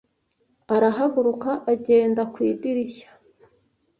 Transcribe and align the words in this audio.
Arahaguruka, 0.75 1.49
agenda 1.73 2.21
ku 2.33 2.39
idirishya. 2.51 3.09